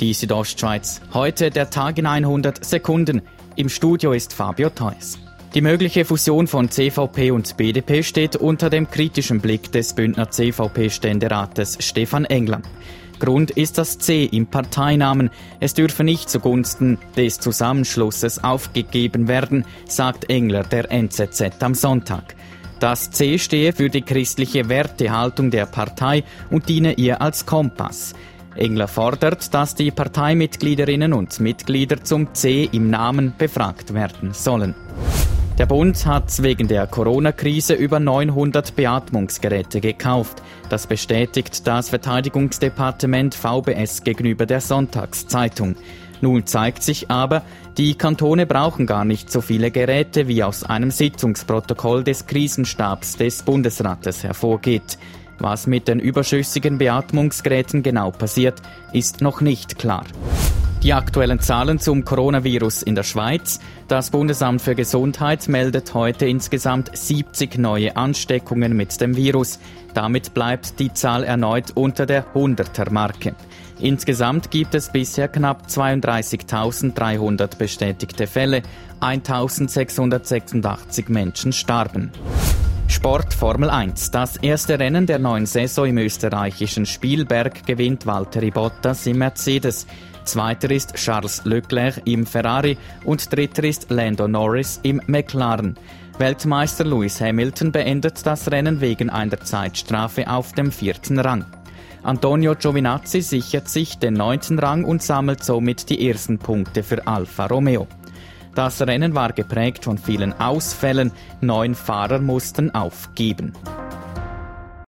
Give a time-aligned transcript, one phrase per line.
[0.00, 1.00] die Südostschweiz.
[1.12, 3.22] Heute der Tag in 100 Sekunden.
[3.56, 5.18] Im Studio ist Fabio Theus.
[5.54, 11.78] Die mögliche Fusion von CVP und BDP steht unter dem kritischen Blick des Bündner CVP-Ständerates
[11.80, 12.62] Stefan Engler.
[13.18, 15.30] Grund ist das C im Parteinamen.
[15.58, 22.36] Es dürfe nicht zugunsten des Zusammenschlusses aufgegeben werden, sagt Engler der NZZ am Sonntag.
[22.78, 28.14] Das C stehe für die christliche Wertehaltung der Partei und diene ihr als Kompass.
[28.56, 34.74] Engler fordert, dass die Parteimitgliederinnen und Mitglieder zum C im Namen befragt werden sollen.
[35.58, 40.42] Der Bund hat wegen der Corona-Krise über 900 Beatmungsgeräte gekauft.
[40.70, 45.76] Das bestätigt das Verteidigungsdepartement VBS gegenüber der Sonntagszeitung.
[46.22, 47.42] Nun zeigt sich aber,
[47.76, 53.42] die Kantone brauchen gar nicht so viele Geräte, wie aus einem Sitzungsprotokoll des Krisenstabs des
[53.42, 54.98] Bundesrates hervorgeht.
[55.40, 58.60] Was mit den überschüssigen Beatmungsgeräten genau passiert,
[58.92, 60.04] ist noch nicht klar.
[60.82, 63.60] Die aktuellen Zahlen zum Coronavirus in der Schweiz.
[63.88, 69.58] Das Bundesamt für Gesundheit meldet heute insgesamt 70 neue Ansteckungen mit dem Virus.
[69.92, 73.34] Damit bleibt die Zahl erneut unter der 100er Marke.
[73.78, 78.62] Insgesamt gibt es bisher knapp 32.300 bestätigte Fälle.
[79.00, 82.10] 1.686 Menschen starben.
[83.00, 84.10] Sport Formel 1.
[84.10, 89.86] Das erste Rennen der neuen Saison im österreichischen Spielberg gewinnt Valtteri Bottas im Mercedes.
[90.24, 95.78] Zweiter ist Charles Leclerc im Ferrari und dritter ist Lando Norris im McLaren.
[96.18, 101.46] Weltmeister Lewis Hamilton beendet das Rennen wegen einer Zeitstrafe auf dem vierten Rang.
[102.02, 107.46] Antonio Giovinazzi sichert sich den neunten Rang und sammelt somit die ersten Punkte für Alfa
[107.46, 107.88] Romeo.
[108.54, 113.52] Das Rennen war geprägt von vielen Ausfällen, neun Fahrer mussten aufgeben.